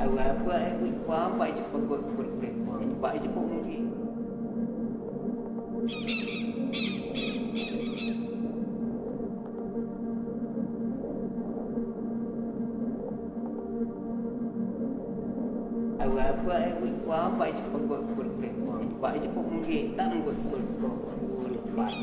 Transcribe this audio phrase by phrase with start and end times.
[0.00, 0.78] Agora vai
[1.36, 3.84] mais favor porque não mais vou morrer.
[15.98, 16.72] Agora vai
[17.36, 19.94] mais favor porque não mais vou morrer.
[19.98, 21.94] Tango por favor, pai.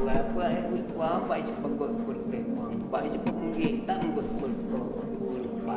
[0.00, 3.98] lah apa ayah gue tua apa ayah cepat gue gue gue apa ayah cepat menggitan
[4.16, 4.82] gue gue gue
[5.20, 5.76] gue lupa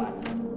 [0.00, 0.49] Bye.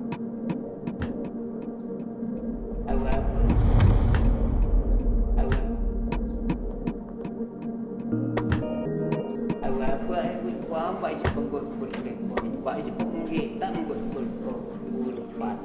[10.69, 14.27] Quá, vậy chứ không vượt vượt để khoảng vậy chứ không nghĩ tăng vượt vượt
[14.45, 14.59] của
[15.05, 15.57] vượt bạn.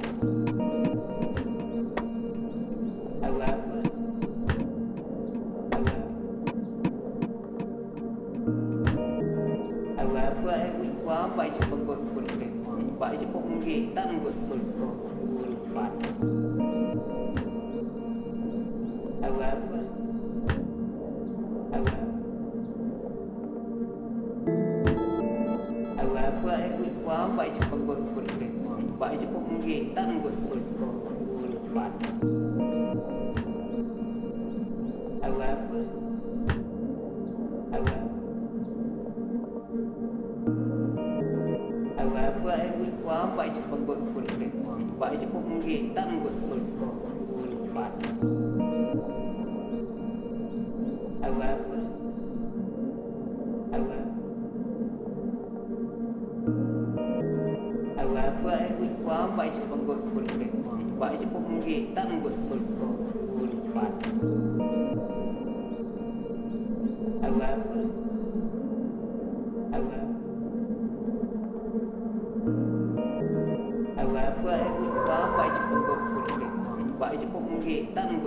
[3.23, 3.47] Awa
[9.97, 10.59] Awa Awa
[11.05, 14.35] quá, vậy chứ không vượt vượt để khoảng vậy chứ không nghĩ tăng tan vượt
[14.49, 14.57] của
[15.39, 15.93] vượt bạn.
[16.01, 16.08] Awa
[28.99, 30.91] vai de por ninguém, vượt no por por
[31.29, 31.91] por vai.
[35.23, 35.55] Agora
[37.77, 38.03] Agora
[42.03, 44.23] Agora é igual, vai de vượt vượt por
[44.99, 47.91] vai de por ninguém, tá no vượt por vượt vai.
[51.29, 51.78] Agora Agora
[59.39, 60.25] igual, vai de por por por
[60.99, 63.93] vai de por ninguém, tá no por por por vai.
[67.23, 67.59] Agora
[69.73, 70.03] Agora
[73.97, 78.19] Agora é igual, vai de por por por vai de por ninguém, tá no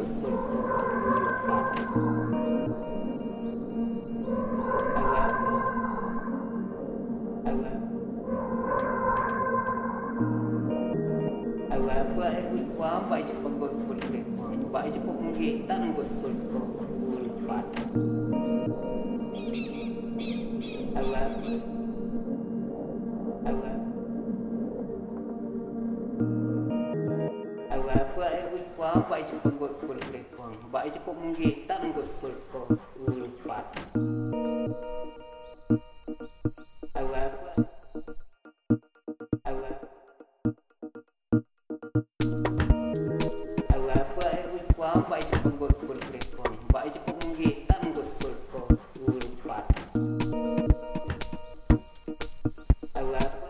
[12.32, 13.76] tak payah kulit kuah, apa aja pun kulit
[14.40, 14.52] kuah.
[14.56, 16.66] Apa aja pun mungkin tak nombor kulit kuah.
[17.12, 17.64] Kulit kuah.
[20.96, 21.32] Alam.
[30.72, 32.80] Baik cepat mungkin tak nunggu sekolah
[33.12, 33.66] ulupat.
[41.94, 42.00] I
[53.02, 53.41] love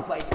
[0.00, 0.29] papai.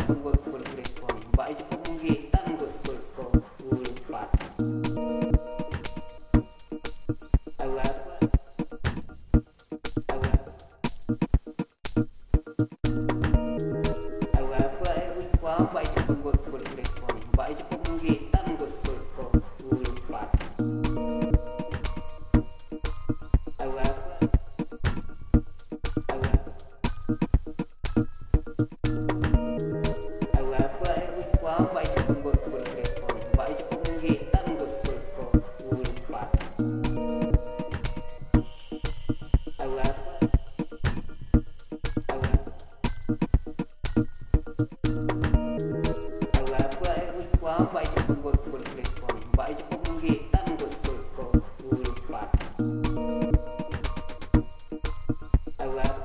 [55.65, 56.04] allowed